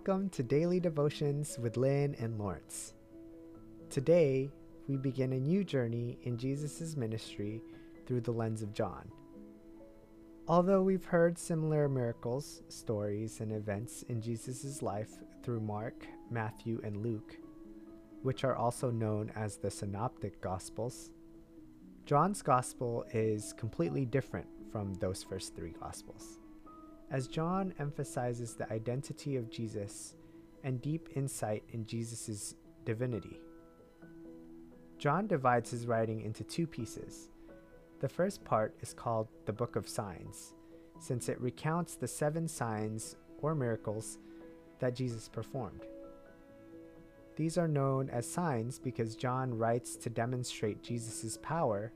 Welcome 0.00 0.30
to 0.30 0.42
Daily 0.42 0.80
Devotions 0.80 1.58
with 1.58 1.76
Lynn 1.76 2.16
and 2.18 2.38
Lawrence. 2.38 2.94
Today, 3.90 4.50
we 4.88 4.96
begin 4.96 5.34
a 5.34 5.38
new 5.38 5.62
journey 5.62 6.18
in 6.22 6.38
Jesus' 6.38 6.96
ministry 6.96 7.60
through 8.06 8.22
the 8.22 8.30
lens 8.30 8.62
of 8.62 8.72
John. 8.72 9.10
Although 10.48 10.80
we've 10.80 11.04
heard 11.04 11.36
similar 11.36 11.86
miracles, 11.86 12.62
stories, 12.68 13.40
and 13.40 13.52
events 13.52 14.02
in 14.08 14.22
Jesus' 14.22 14.80
life 14.80 15.10
through 15.42 15.60
Mark, 15.60 16.06
Matthew, 16.30 16.80
and 16.82 17.02
Luke, 17.02 17.36
which 18.22 18.42
are 18.42 18.56
also 18.56 18.90
known 18.90 19.30
as 19.36 19.58
the 19.58 19.70
Synoptic 19.70 20.40
Gospels, 20.40 21.10
John's 22.06 22.40
Gospel 22.40 23.04
is 23.12 23.52
completely 23.52 24.06
different 24.06 24.46
from 24.72 24.94
those 24.94 25.22
first 25.22 25.54
three 25.54 25.74
Gospels. 25.78 26.38
As 27.10 27.26
John 27.26 27.74
emphasizes 27.78 28.54
the 28.54 28.72
identity 28.72 29.36
of 29.36 29.50
Jesus 29.50 30.14
and 30.62 30.80
deep 30.80 31.08
insight 31.16 31.64
in 31.70 31.86
Jesus' 31.86 32.54
divinity. 32.84 33.40
John 34.98 35.26
divides 35.26 35.70
his 35.70 35.86
writing 35.86 36.20
into 36.20 36.44
two 36.44 36.66
pieces 36.66 37.30
the 38.00 38.08
first 38.08 38.42
part 38.44 38.74
is 38.80 38.94
called 38.94 39.28
the 39.44 39.52
Book 39.52 39.76
of 39.76 39.86
Signs, 39.86 40.54
since 40.98 41.28
it 41.28 41.38
recounts 41.38 41.96
the 41.96 42.08
seven 42.08 42.48
signs 42.48 43.14
or 43.42 43.54
miracles 43.54 44.18
that 44.78 44.94
Jesus 44.94 45.28
performed. 45.28 45.84
These 47.36 47.58
are 47.58 47.68
known 47.68 48.08
as 48.08 48.26
signs 48.26 48.78
because 48.78 49.16
John 49.16 49.52
writes 49.52 49.96
to 49.96 50.08
demonstrate 50.08 50.82
Jesus' 50.82 51.38
power, 51.42 51.92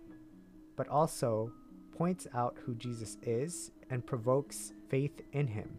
but 0.76 0.88
also 0.88 1.50
points 1.96 2.26
out 2.34 2.58
who 2.62 2.74
Jesus 2.74 3.16
is 3.22 3.70
and 3.90 4.06
provokes 4.06 4.72
faith 4.88 5.22
in 5.32 5.46
him. 5.46 5.78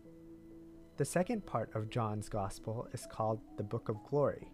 The 0.97 1.05
second 1.05 1.45
part 1.45 1.75
of 1.75 1.89
John's 1.89 2.29
Gospel 2.29 2.87
is 2.93 3.07
called 3.11 3.41
the 3.57 3.63
Book 3.63 3.89
of 3.89 4.03
Glory 4.09 4.49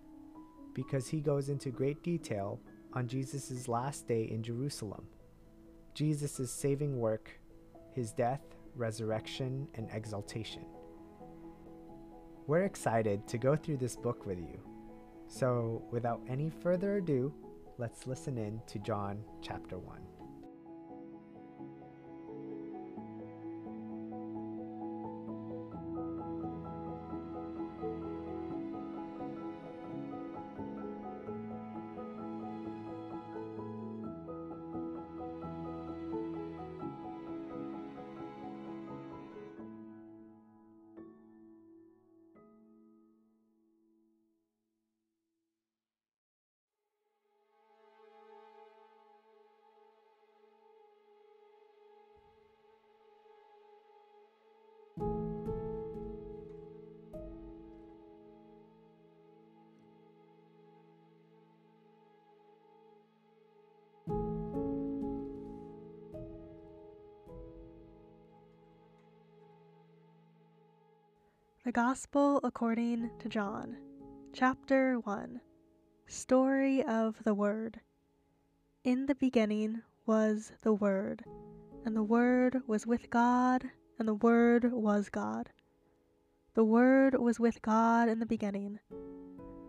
because 0.74 1.08
he 1.08 1.20
goes 1.20 1.50
into 1.50 1.70
great 1.70 2.02
detail 2.04 2.60
on 2.94 3.08
Jesus' 3.08 3.68
last 3.68 4.08
day 4.08 4.24
in 4.24 4.42
Jerusalem 4.42 5.08
Jesus' 5.94 6.52
saving 6.52 6.98
work, 6.98 7.30
his 7.94 8.12
death, 8.12 8.42
resurrection, 8.76 9.68
and 9.76 9.90
exaltation. 9.92 10.66
We're 12.48 12.64
excited 12.64 13.28
to 13.28 13.38
go 13.38 13.56
through 13.56 13.78
this 13.78 13.96
book 13.96 14.26
with 14.26 14.40
you. 14.40 14.60
So, 15.28 15.84
without 15.92 16.22
any 16.28 16.50
further 16.50 16.98
ado, 16.98 17.34
let's 17.78 18.08
listen 18.08 18.38
in 18.38 18.62
to 18.68 18.80
John 18.80 19.24
chapter 19.42 19.78
1. 19.78 20.11
The 71.72 71.82
Gospel 71.82 72.42
according 72.44 73.12
to 73.20 73.30
John, 73.30 73.78
Chapter 74.34 75.00
1 75.00 75.40
Story 76.06 76.84
of 76.84 77.24
the 77.24 77.34
Word. 77.34 77.80
In 78.84 79.06
the 79.06 79.16
beginning 79.16 79.82
was 80.06 80.52
the 80.64 80.74
Word, 80.74 81.24
and 81.86 81.96
the 81.96 82.04
Word 82.04 82.62
was 82.68 82.86
with 82.86 83.10
God, 83.10 83.72
and 83.98 84.06
the 84.06 84.16
Word 84.16 84.74
was 84.74 85.08
God. 85.08 85.50
The 86.56 86.66
Word 86.66 87.18
was 87.18 87.40
with 87.40 87.62
God 87.62 88.10
in 88.10 88.20
the 88.20 88.26
beginning. 88.26 88.80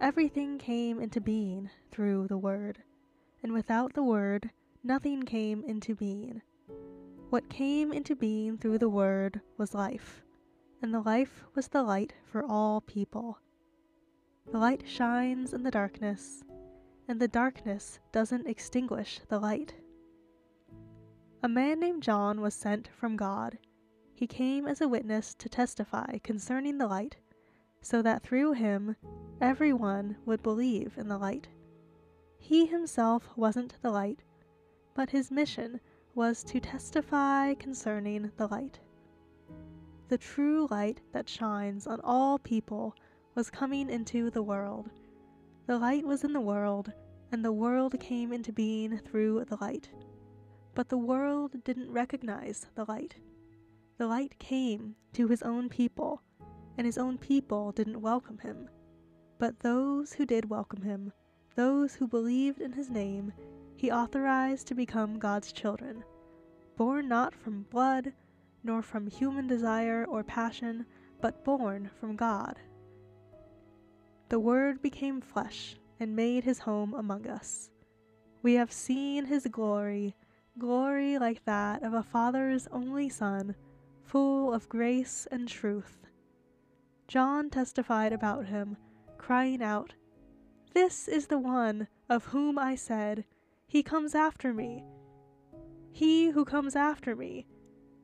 Everything 0.01 0.59
came 0.59 0.99
into 0.99 1.21
being 1.21 1.71
through 1.93 2.27
the 2.27 2.37
Word, 2.37 2.83
and 3.45 3.53
without 3.53 3.95
the 3.95 4.03
Word, 4.03 4.51
nothing 4.83 5.23
came 5.23 5.63
into 5.63 5.95
being. 5.95 6.43
What 7.31 7.49
came 7.49 7.93
into 7.93 8.17
being 8.17 8.59
through 8.59 8.79
the 8.79 8.89
Word 8.89 9.41
was 9.57 9.73
life 9.73 10.22
and 10.83 10.93
the 10.93 11.01
life 11.01 11.45
was 11.55 11.69
the 11.69 11.83
light 11.83 12.13
for 12.25 12.45
all 12.45 12.81
people. 12.81 13.39
The 14.51 14.59
light 14.59 14.83
shines 14.85 15.55
in 15.55 15.63
the 15.63 15.71
darkness, 15.71 16.43
and 17.07 17.21
the 17.21 17.29
darkness 17.29 18.01
doesn't 18.11 18.49
extinguish 18.49 19.21
the 19.29 19.39
light. 19.39 19.75
A 21.45 21.49
man 21.49 21.79
named 21.79 22.03
John 22.03 22.41
was 22.41 22.55
sent 22.55 22.89
from 22.89 23.17
God. 23.17 23.59
He 24.13 24.27
came 24.27 24.67
as 24.67 24.81
a 24.81 24.89
witness 24.89 25.35
to 25.35 25.49
testify 25.49 26.19
concerning 26.19 26.79
the 26.79 26.89
light, 26.89 27.17
so 27.81 28.03
that 28.03 28.23
through 28.23 28.53
him 28.53 28.97
everyone 29.41 30.17
would 30.27 30.43
believe 30.43 30.95
in 30.97 31.07
the 31.07 31.19
light. 31.19 31.47
He 32.39 32.67
himself 32.67 33.29
wasn't 33.37 33.81
the 33.83 33.91
light, 33.91 34.25
but 34.95 35.11
his 35.11 35.31
mission 35.31 35.81
was 36.15 36.43
to 36.45 36.59
testify 36.61 37.55
concerning 37.55 38.33
the 38.37 38.49
light 38.49 38.81
the 40.13 40.19
true 40.19 40.67
light 40.71 41.01
that 41.15 41.27
shines 41.27 41.87
on 41.87 41.99
all 42.05 42.39
people 42.39 42.95
was 43.35 43.49
coming 43.49 43.89
into 43.89 44.29
the 44.29 44.43
world. 44.43 44.91
The 45.67 45.79
light 45.79 46.05
was 46.05 46.23
in 46.23 46.35
the 46.35 46.41
world, 46.43 46.93
and 47.31 47.43
the 47.43 47.51
world 47.51 47.99
came 47.99 48.31
into 48.31 48.53
being 48.53 48.99
through 48.99 49.47
the 49.47 49.57
light. 49.63 49.89
But 50.75 50.91
the 50.91 50.99
world 50.99 51.65
didn't 51.65 51.91
recognize 51.91 52.67
the 52.75 52.85
light. 52.85 53.15
The 53.97 54.07
light 54.07 54.39
came 54.39 54.97
to 55.15 55.29
his 55.29 55.41
own 55.41 55.71
people, 55.71 56.21
and 56.77 56.87
his 56.87 56.99
own 56.99 57.17
people 57.17 57.73
didn't 57.73 58.03
welcome 58.03 58.37
him. 58.37 58.69
But 59.39 59.61
those 59.61 60.13
who 60.13 60.27
did 60.27 60.51
welcome 60.51 60.83
him, 60.83 61.11
those 61.55 61.95
who 61.95 62.07
believed 62.07 62.61
in 62.61 62.73
his 62.73 62.91
name, 62.91 63.33
he 63.77 63.91
authorized 63.91 64.67
to 64.67 64.75
become 64.75 65.19
God's 65.19 65.55
children, 65.55 66.05
born 66.77 67.09
not 67.09 67.35
from 67.35 67.63
blood, 67.71 68.13
nor 68.65 68.83
from 68.83 69.07
human 69.07 69.47
desire 69.47 70.05
or 70.09 70.23
passion, 70.23 70.87
but 71.21 71.45
born 71.45 71.91
from 71.99 72.17
God. 72.17 72.59
The 74.29 74.41
Word 74.41 74.81
became 74.81 75.21
flesh 75.21 75.77
and 76.01 76.17
made 76.17 76.45
his 76.45 76.61
home 76.61 76.95
among 76.95 77.29
us. 77.29 77.71
We 78.43 78.55
have 78.55 78.73
seen 78.73 79.27
his 79.27 79.47
glory, 79.47 80.17
glory 80.59 81.19
like 81.19 81.45
that 81.45 81.83
of 81.83 81.95
a 81.95 82.03
Father's 82.03 82.67
only 82.73 83.09
Son, 83.09 83.55
full 84.03 84.53
of 84.53 84.69
grace 84.69 85.29
and 85.31 85.49
truth. 85.49 86.07
John 87.09 87.51
testified 87.51 88.13
about 88.13 88.47
him, 88.47 88.77
crying 89.19 89.63
out, 89.63 89.95
This 90.75 91.09
is 91.09 91.27
the 91.27 91.39
one 91.39 91.89
of 92.09 92.27
whom 92.27 92.59
I 92.59 92.75
said, 92.75 93.25
He 93.67 93.83
comes 93.83 94.15
after 94.15 94.53
me. 94.53 94.85
He 95.93 96.31
who 96.31 96.45
comes 96.45 96.75
after 96.75 97.15
me 97.15 97.47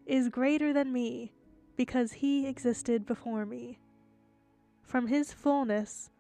is 0.08 0.28
greater 0.31 0.72
than 0.72 0.93
me, 0.93 1.32
because 1.76 2.12
he 2.12 2.46
existed 2.46 3.06
before 3.06 3.46
me. 3.46 3.78
From 4.82 5.06
his 5.06 5.32
fullness 5.32 6.10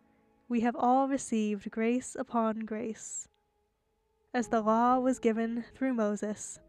we 0.48 0.60
have 0.60 0.76
all 0.76 1.08
received 1.08 1.70
grace 1.70 2.14
upon 2.18 2.60
grace. 2.60 3.28
As 4.32 4.48
the 4.48 4.60
law 4.60 4.98
was 4.98 5.18
given 5.18 5.64
through 5.74 5.94
Moses, 5.94 6.60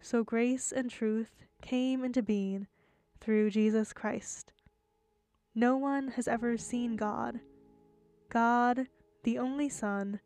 so 0.00 0.24
grace 0.24 0.72
and 0.72 0.90
truth 0.90 1.46
came 1.62 2.04
into 2.04 2.22
being 2.22 2.66
through 3.20 3.50
Jesus 3.50 3.92
Christ. 3.92 4.52
No 5.54 5.76
one 5.76 6.08
has 6.08 6.28
ever 6.28 6.58
seen 6.58 6.96
God. 6.96 7.40
God, 8.28 8.88
the 9.22 9.38
only 9.38 9.68
Son, 9.68 10.20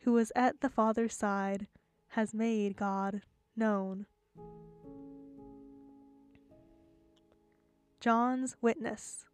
who 0.00 0.12
was 0.12 0.32
at 0.34 0.60
the 0.60 0.68
Father's 0.68 1.14
side, 1.14 1.66
has 2.08 2.34
made 2.34 2.76
God 2.76 3.22
known. 3.54 4.06
John's 8.04 8.54
witness. 8.60 9.24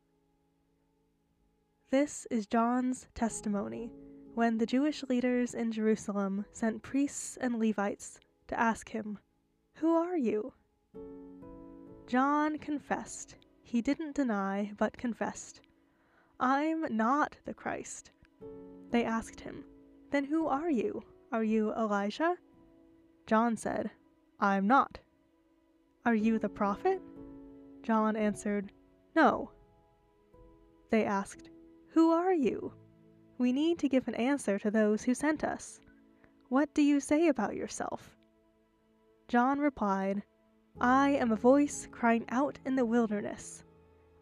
This 1.90 2.24
is 2.30 2.46
John's 2.46 3.08
testimony 3.16 3.90
when 4.36 4.58
the 4.58 4.64
Jewish 4.64 5.02
leaders 5.08 5.54
in 5.54 5.72
Jerusalem 5.72 6.44
sent 6.52 6.80
priests 6.80 7.36
and 7.40 7.58
Levites 7.58 8.20
to 8.46 8.60
ask 8.60 8.88
him, 8.88 9.18
Who 9.78 9.96
are 9.96 10.16
you? 10.16 10.52
John 12.06 12.58
confessed, 12.58 13.34
he 13.64 13.82
didn't 13.82 14.14
deny 14.14 14.70
but 14.78 14.96
confessed, 14.96 15.62
I'm 16.38 16.96
not 16.96 17.38
the 17.46 17.54
Christ. 17.54 18.12
They 18.92 19.02
asked 19.04 19.40
him, 19.40 19.64
Then 20.12 20.22
who 20.22 20.46
are 20.46 20.70
you? 20.70 21.02
Are 21.32 21.42
you 21.42 21.72
Elijah? 21.72 22.36
John 23.26 23.56
said, 23.56 23.90
I'm 24.38 24.68
not. 24.68 25.00
Are 26.06 26.14
you 26.14 26.38
the 26.38 26.48
prophet? 26.48 27.02
John 27.82 28.16
answered, 28.16 28.72
No. 29.14 29.50
They 30.90 31.04
asked, 31.04 31.50
Who 31.90 32.10
are 32.10 32.34
you? 32.34 32.72
We 33.38 33.52
need 33.52 33.78
to 33.78 33.88
give 33.88 34.06
an 34.06 34.14
answer 34.14 34.58
to 34.58 34.70
those 34.70 35.02
who 35.02 35.14
sent 35.14 35.44
us. 35.44 35.80
What 36.48 36.74
do 36.74 36.82
you 36.82 37.00
say 37.00 37.28
about 37.28 37.56
yourself? 37.56 38.16
John 39.28 39.60
replied, 39.60 40.22
I 40.80 41.10
am 41.10 41.30
a 41.30 41.36
voice 41.36 41.88
crying 41.90 42.24
out 42.28 42.58
in 42.64 42.74
the 42.74 42.84
wilderness. 42.84 43.64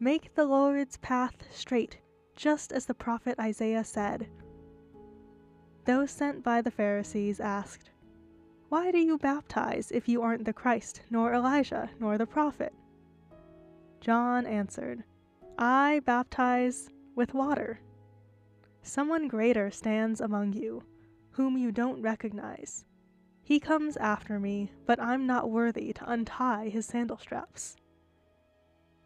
Make 0.00 0.34
the 0.34 0.44
Lord's 0.44 0.96
path 0.98 1.36
straight, 1.50 1.98
just 2.36 2.72
as 2.72 2.86
the 2.86 2.94
prophet 2.94 3.38
Isaiah 3.40 3.84
said. 3.84 4.28
Those 5.84 6.10
sent 6.10 6.44
by 6.44 6.62
the 6.62 6.70
Pharisees 6.70 7.40
asked, 7.40 7.90
Why 8.68 8.90
do 8.90 8.98
you 8.98 9.18
baptize 9.18 9.90
if 9.90 10.08
you 10.08 10.22
aren't 10.22 10.44
the 10.44 10.52
Christ, 10.52 11.00
nor 11.10 11.32
Elijah, 11.32 11.90
nor 11.98 12.18
the 12.18 12.26
prophet? 12.26 12.74
John 14.08 14.46
answered, 14.46 15.04
I 15.58 16.00
baptize 16.06 16.88
with 17.14 17.34
water. 17.34 17.78
Someone 18.80 19.28
greater 19.28 19.70
stands 19.70 20.22
among 20.22 20.54
you, 20.54 20.82
whom 21.32 21.58
you 21.58 21.70
don't 21.70 22.00
recognize. 22.00 22.86
He 23.42 23.60
comes 23.60 23.98
after 23.98 24.40
me, 24.40 24.72
but 24.86 24.98
I'm 24.98 25.26
not 25.26 25.50
worthy 25.50 25.92
to 25.92 26.10
untie 26.10 26.70
his 26.70 26.86
sandal 26.86 27.18
straps. 27.18 27.76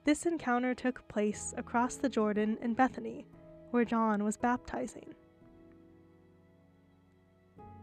This 0.04 0.24
encounter 0.24 0.72
took 0.72 1.08
place 1.08 1.52
across 1.56 1.96
the 1.96 2.08
Jordan 2.08 2.56
in 2.62 2.74
Bethany, 2.74 3.26
where 3.72 3.84
John 3.84 4.22
was 4.22 4.36
baptizing. 4.36 5.14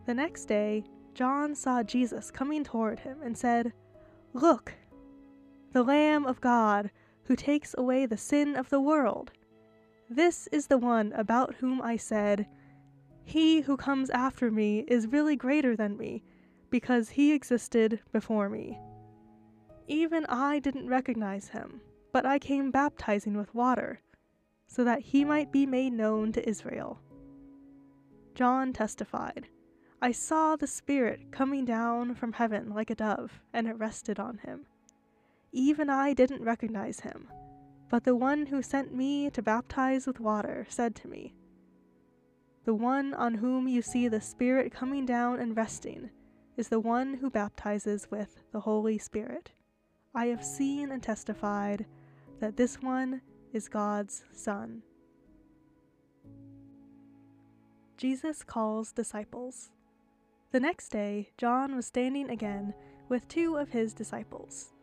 The 0.06 0.14
next 0.14 0.46
day, 0.46 0.86
John 1.16 1.54
saw 1.54 1.84
Jesus 1.84 2.32
coming 2.32 2.64
toward 2.64 3.02
him 3.02 3.18
and 3.22 3.38
said, 3.38 3.74
Look, 4.32 4.74
the 5.74 5.84
Lamb 5.84 6.26
of 6.26 6.40
God 6.40 6.92
who 7.30 7.36
takes 7.36 7.76
away 7.78 8.08
the 8.08 8.18
sin 8.18 8.56
of 8.56 8.72
the 8.72 8.82
world. 8.82 9.32
This 10.10 10.48
is 10.48 10.66
the 10.66 10.80
one 10.80 11.14
about 11.14 11.54
whom 11.54 11.80
I 11.80 11.96
said, 11.96 12.48
He 13.24 13.62
who 13.62 13.78
comes 13.78 14.10
after 14.10 14.50
me 14.50 14.80
is 14.88 15.06
really 15.06 15.36
greater 15.36 15.76
than 15.76 15.96
me 15.96 16.24
because 16.72 17.10
he 17.10 17.32
existed 17.32 18.00
before 18.12 18.50
me. 18.50 18.80
Even 19.88 20.26
I 20.26 20.58
didn't 20.58 20.88
recognize 20.90 21.50
him, 21.50 21.82
but 22.12 22.26
I 22.26 22.40
came 22.40 22.72
baptizing 22.72 23.38
with 23.38 23.54
water, 23.54 24.02
so 24.66 24.84
that 24.84 25.02
he 25.02 25.24
might 25.24 25.52
be 25.52 25.68
made 25.68 25.94
known 25.94 26.32
to 26.32 26.50
Israel. 26.50 27.00
John 28.34 28.74
testified, 28.74 29.48
I 30.02 30.14
saw 30.14 30.56
the 30.56 30.66
Spirit 30.66 31.32
coming 31.32 31.64
down 31.64 32.16
from 32.16 32.34
heaven 32.34 32.74
like 32.74 32.90
a 32.90 32.96
dove, 32.96 33.40
and 33.54 33.68
it 33.68 33.78
rested 33.78 34.20
on 34.20 34.40
him. 34.40 34.66
Even 35.52 35.90
I 35.90 36.14
didn't 36.14 36.44
recognize 36.44 37.00
him, 37.00 37.28
but 37.90 38.04
the 38.04 38.16
one 38.16 38.46
who 38.46 38.62
sent 38.62 38.94
me 38.94 39.30
to 39.32 39.42
baptize 39.42 40.06
with 40.06 40.20
water 40.20 40.66
said 40.70 40.96
to 40.98 41.08
me, 41.08 41.34
The 42.66 42.76
one 42.76 43.14
on 43.14 43.36
whom 43.36 43.68
you 43.68 43.82
see 43.82 44.08
the 44.08 44.22
Spirit 44.22 44.72
coming 44.72 45.06
down 45.06 45.40
and 45.40 45.58
resting 45.58 46.12
is 46.56 46.68
the 46.68 46.80
one 46.80 47.16
who 47.16 47.30
baptizes 47.30 48.08
with 48.12 48.44
the 48.52 48.60
Holy 48.60 48.98
Spirit. 48.98 49.52
I 50.14 50.28
have 50.28 50.44
seen 50.44 50.92
and 50.92 51.02
testified 51.02 51.86
that 52.40 52.58
this 52.58 52.82
one 52.82 53.22
is 53.54 53.70
God's 53.70 54.24
Son. 54.34 54.84
Jesus 57.98 58.44
calls 58.44 58.92
disciples. 58.92 59.72
The 60.52 60.60
next 60.60 60.90
day, 60.90 61.32
John 61.38 61.76
was 61.76 61.88
standing 61.88 62.30
again 62.30 62.74
with 63.08 63.28
two 63.28 63.58
of 63.58 63.70
his 63.70 63.94
disciples. 63.94 64.74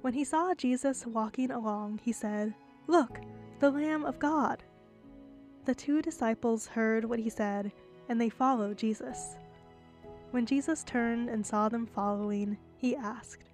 When 0.00 0.12
he 0.12 0.24
saw 0.24 0.54
Jesus 0.54 1.06
walking 1.06 1.50
along, 1.50 2.00
he 2.02 2.12
said, 2.12 2.54
Look, 2.86 3.20
the 3.58 3.70
Lamb 3.70 4.04
of 4.04 4.18
God. 4.18 4.62
The 5.64 5.74
two 5.74 6.00
disciples 6.00 6.66
heard 6.66 7.04
what 7.04 7.18
he 7.18 7.28
said, 7.28 7.72
and 8.08 8.20
they 8.20 8.28
followed 8.28 8.78
Jesus. 8.78 9.36
When 10.30 10.46
Jesus 10.46 10.84
turned 10.84 11.28
and 11.28 11.44
saw 11.44 11.68
them 11.68 11.86
following, 11.86 12.56
he 12.76 12.94
asked, 12.94 13.50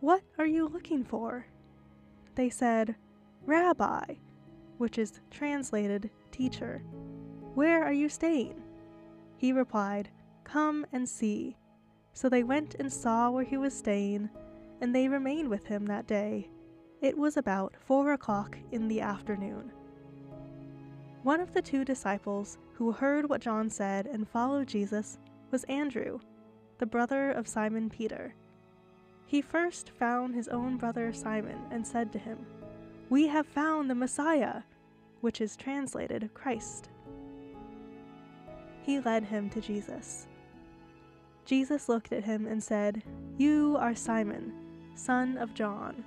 What 0.00 0.22
are 0.38 0.46
you 0.46 0.68
looking 0.68 1.04
for? 1.04 1.46
They 2.34 2.48
said, 2.48 2.94
Rabbi, 3.44 4.14
which 4.78 4.98
is 4.98 5.20
translated 5.30 6.10
teacher. 6.30 6.82
Where 7.54 7.84
are 7.84 7.92
you 7.92 8.08
staying? 8.08 8.62
He 9.36 9.52
replied, 9.52 10.08
Come 10.44 10.86
and 10.92 11.08
see. 11.08 11.56
So 12.12 12.28
they 12.28 12.42
went 12.42 12.76
and 12.78 12.92
saw 12.92 13.30
where 13.30 13.44
he 13.44 13.56
was 13.56 13.76
staying, 13.76 14.30
and 14.82 14.92
they 14.92 15.06
remained 15.08 15.48
with 15.48 15.64
him 15.64 15.86
that 15.86 16.08
day. 16.08 16.50
It 17.00 17.16
was 17.16 17.36
about 17.36 17.72
four 17.86 18.12
o'clock 18.14 18.58
in 18.72 18.88
the 18.88 19.00
afternoon. 19.00 19.70
One 21.22 21.40
of 21.40 21.54
the 21.54 21.62
two 21.62 21.84
disciples 21.84 22.58
who 22.74 22.90
heard 22.90 23.28
what 23.28 23.40
John 23.40 23.70
said 23.70 24.08
and 24.08 24.28
followed 24.28 24.66
Jesus 24.66 25.18
was 25.52 25.62
Andrew, 25.64 26.18
the 26.78 26.86
brother 26.86 27.30
of 27.30 27.46
Simon 27.46 27.88
Peter. 27.88 28.34
He 29.24 29.40
first 29.40 29.90
found 29.90 30.34
his 30.34 30.48
own 30.48 30.78
brother 30.78 31.12
Simon 31.12 31.60
and 31.70 31.86
said 31.86 32.12
to 32.12 32.18
him, 32.18 32.44
We 33.08 33.28
have 33.28 33.46
found 33.46 33.88
the 33.88 33.94
Messiah, 33.94 34.62
which 35.20 35.40
is 35.40 35.54
translated 35.54 36.28
Christ. 36.34 36.90
He 38.82 38.98
led 38.98 39.22
him 39.22 39.48
to 39.50 39.60
Jesus. 39.60 40.26
Jesus 41.44 41.88
looked 41.88 42.12
at 42.12 42.24
him 42.24 42.48
and 42.48 42.60
said, 42.60 43.04
You 43.36 43.76
are 43.78 43.94
Simon, 43.94 44.52
son 44.94 45.36
of 45.38 45.54
John. 45.54 46.04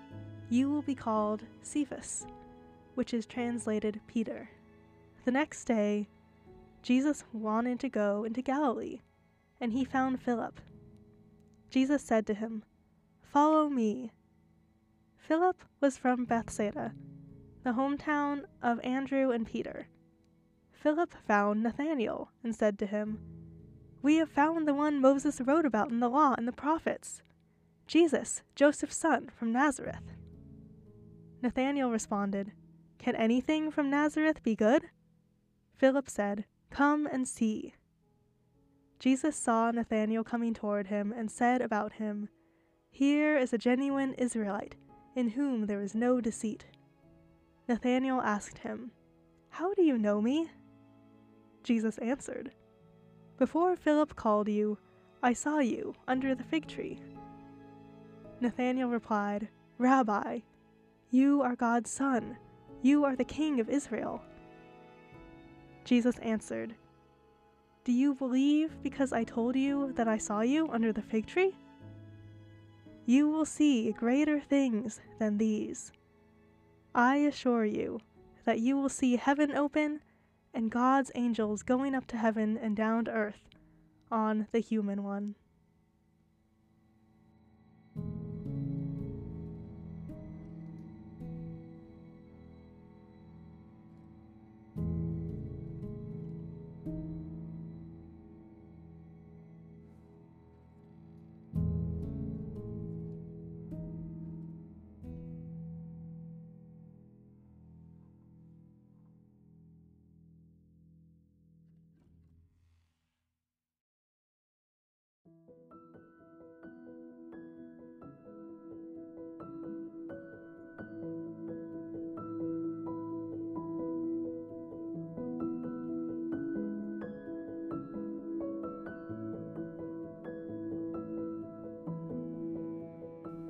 You 0.49 0.69
will 0.69 0.81
be 0.81 0.95
called 0.95 1.43
Cephas, 1.61 2.27
which 2.95 3.13
is 3.13 3.25
translated 3.25 3.99
Peter. 4.07 4.49
The 5.23 5.31
next 5.31 5.65
day, 5.65 6.07
Jesus 6.83 7.23
wanted 7.33 7.79
to 7.79 7.89
go 7.89 8.23
into 8.23 8.41
Galilee 8.41 9.01
and 9.59 9.73
he 9.73 9.83
found 9.83 10.21
Philip. 10.21 10.59
Jesus 11.69 12.03
said 12.03 12.27
to 12.27 12.33
him, 12.33 12.63
Follow 13.21 13.69
me. 13.69 14.11
Philip 15.17 15.63
was 15.81 15.97
from 15.97 16.25
Bethsaida, 16.25 16.93
the 17.63 17.71
hometown 17.71 18.43
of 18.61 18.79
Andrew 18.83 19.31
and 19.31 19.45
Peter. 19.45 19.87
Philip 20.71 21.13
found 21.27 21.63
Nathanael 21.63 22.29
and 22.43 22.55
said 22.55 22.77
to 22.79 22.85
him, 22.85 23.19
We 24.03 24.17
have 24.17 24.29
found 24.29 24.67
the 24.67 24.73
one 24.73 25.01
Moses 25.01 25.41
wrote 25.41 25.65
about 25.65 25.89
in 25.89 25.99
the 25.99 26.09
law 26.09 26.35
and 26.37 26.47
the 26.47 26.53
prophets, 26.53 27.23
Jesus, 27.87 28.41
Joseph's 28.55 28.97
son 28.97 29.29
from 29.37 29.51
Nazareth. 29.51 30.13
Nathanael 31.41 31.91
responded, 31.91 32.51
Can 32.97 33.15
anything 33.15 33.69
from 33.69 33.89
Nazareth 33.89 34.41
be 34.41 34.55
good? 34.55 34.85
Philip 35.77 36.09
said, 36.09 36.45
Come 36.71 37.07
and 37.11 37.27
see. 37.27 37.75
Jesus 38.99 39.35
saw 39.35 39.69
Nathanael 39.71 40.23
coming 40.23 40.53
toward 40.53 40.87
him 40.87 41.13
and 41.15 41.29
said 41.29 41.61
about 41.61 41.93
him, 41.93 42.29
Here 42.89 43.37
is 43.37 43.53
a 43.53 43.57
genuine 43.57 44.13
Israelite, 44.15 44.75
in 45.15 45.29
whom 45.29 45.67
there 45.67 45.81
is 45.81 45.93
no 45.93 46.19
deceit. 46.19 46.65
Nathanael 47.67 48.21
asked 48.21 48.59
him, 48.59 48.91
How 49.49 49.73
do 49.73 49.83
you 49.83 49.97
know 49.97 50.21
me? 50.21 50.49
Jesus 51.63 51.97
answered, 51.99 52.51
Before 53.37 53.75
Philip 53.75 54.15
called 54.15 54.47
you, 54.47 54.77
I 55.21 55.33
saw 55.33 55.59
you 55.59 55.93
under 56.07 56.33
the 56.33 56.43
fig 56.43 56.67
tree. 56.67 56.99
Nathanael 58.41 58.89
replied, 58.89 59.47
Rabbi, 59.77 60.39
you 61.11 61.41
are 61.41 61.55
God's 61.55 61.89
Son. 61.89 62.37
You 62.81 63.05
are 63.05 63.15
the 63.15 63.23
King 63.23 63.59
of 63.59 63.69
Israel. 63.69 64.21
Jesus 65.83 66.17
answered, 66.19 66.75
do 67.85 67.91
you 67.91 68.15
believe 68.15 68.81
because 68.81 69.13
I 69.13 69.23
told 69.23 69.55
you 69.55 69.93
that 69.93 70.07
I 70.07 70.17
saw 70.17 70.41
you 70.41 70.67
under 70.71 70.91
the 70.91 71.03
fig 71.03 71.27
tree? 71.27 71.55
You 73.05 73.29
will 73.29 73.45
see 73.45 73.91
greater 73.91 74.39
things 74.39 74.99
than 75.19 75.37
these. 75.37 75.91
I 76.95 77.17
assure 77.17 77.63
you 77.63 77.99
that 78.43 78.59
you 78.59 78.75
will 78.75 78.89
see 78.89 79.17
heaven 79.17 79.51
open 79.51 80.01
and 80.51 80.71
God's 80.71 81.11
angels 81.13 81.61
going 81.61 81.93
up 81.93 82.07
to 82.07 82.17
heaven 82.17 82.57
and 82.57 82.75
down 82.75 83.05
to 83.05 83.11
earth 83.11 83.49
on 84.09 84.47
the 84.51 84.61
human 84.61 85.03
one. 85.03 85.35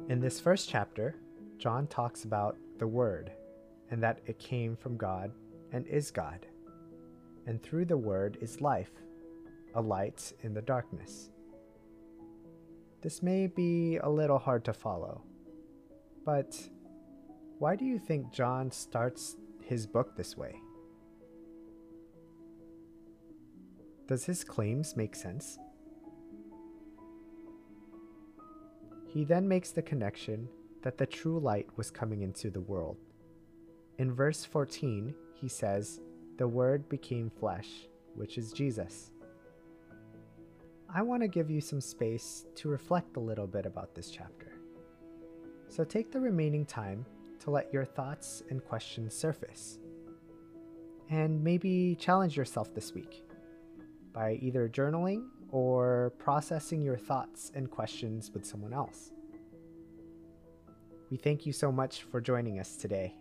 In 0.08 0.20
this 0.20 0.40
first 0.40 0.70
chapter, 0.70 1.16
John 1.58 1.88
talks 1.88 2.26
about 2.26 2.58
the 2.78 2.86
Word 2.86 3.32
and 3.90 4.04
that 4.04 4.20
it 4.28 4.38
came 4.38 4.76
from 4.76 4.98
God 4.98 5.32
and 5.72 5.88
is 5.88 6.12
God. 6.12 6.46
And 7.48 7.60
through 7.64 7.86
the 7.86 7.98
Word 7.98 8.38
is 8.40 8.62
life, 8.62 8.92
a 9.74 9.82
light 9.82 10.32
in 10.44 10.54
the 10.54 10.62
darkness. 10.62 11.32
This 13.02 13.24
may 13.24 13.48
be 13.48 13.98
a 13.98 14.08
little 14.08 14.38
hard 14.38 14.64
to 14.66 14.74
follow, 14.74 15.24
but 16.24 16.56
why 17.58 17.76
do 17.76 17.84
you 17.84 17.98
think 17.98 18.32
John 18.32 18.70
starts 18.70 19.38
his 19.64 19.88
book 19.88 20.16
this 20.16 20.38
way? 20.38 20.56
Does 24.08 24.26
his 24.26 24.44
claims 24.44 24.96
make 24.96 25.16
sense? 25.16 25.58
He 29.16 29.24
then 29.24 29.48
makes 29.48 29.72
the 29.72 29.82
connection 29.82 30.50
that 30.82 30.98
the 30.98 31.06
true 31.06 31.40
light 31.40 31.68
was 31.78 31.90
coming 31.90 32.22
into 32.22 32.50
the 32.50 32.60
world. 32.60 32.98
In 33.98 34.14
verse 34.14 34.44
14, 34.44 35.16
he 35.34 35.48
says, 35.48 36.02
The 36.36 36.50
Word 36.50 36.90
became 36.90 37.30
flesh, 37.30 37.88
which 38.16 38.38
is 38.38 38.52
Jesus. 38.52 39.12
I 40.94 41.02
want 41.02 41.22
to 41.22 41.30
give 41.30 41.50
you 41.50 41.62
some 41.62 41.80
space 41.80 42.46
to 42.56 42.68
reflect 42.68 43.16
a 43.16 43.22
little 43.22 43.48
bit 43.48 43.66
about 43.66 43.96
this 43.96 44.12
chapter. 44.12 44.52
So 45.70 45.86
take 45.86 46.12
the 46.12 46.20
remaining 46.20 46.66
time 46.66 47.06
to 47.40 47.52
let 47.52 47.72
your 47.72 47.86
thoughts 47.86 48.44
and 48.50 48.62
questions 48.66 49.16
surface. 49.16 49.80
And 51.10 51.42
maybe 51.42 51.96
challenge 51.98 52.36
yourself 52.36 52.76
this 52.76 52.94
week 52.94 53.24
by 54.12 54.40
either 54.42 54.68
journaling 54.68 55.30
or 55.56 56.12
processing 56.18 56.82
your 56.82 56.98
thoughts 56.98 57.50
and 57.56 57.72
questions 57.72 58.30
with 58.34 58.46
someone 58.46 58.74
else. 58.74 59.14
We 61.10 61.16
thank 61.16 61.46
you 61.46 61.54
so 61.54 61.72
much 61.72 62.04
for 62.04 62.20
joining 62.20 62.60
us 62.60 62.76
today. 62.76 63.16